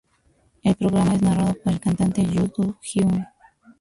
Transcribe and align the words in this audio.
El 0.63 0.73
programa 0.77 1.13
es 1.13 1.21
narrado 1.21 1.53
por 1.63 1.73
el 1.73 1.79
cantante 1.79 2.25
Yoon 2.25 2.51
Do-hyun. 2.57 3.27